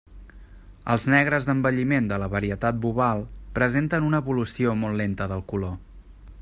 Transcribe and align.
Els 0.93 1.03
negres 1.13 1.45
d'envelliment 1.49 2.07
de 2.13 2.19
la 2.23 2.29
varietat 2.35 2.81
boval 2.87 3.23
presenten 3.59 4.09
una 4.09 4.23
evolució 4.27 4.77
molt 4.85 5.03
lenta 5.05 5.31
del 5.35 5.45
color. 5.53 5.77